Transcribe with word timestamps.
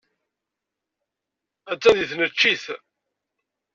Attan 1.71 1.95
deg 1.99 2.07
tneččit. 2.09 2.63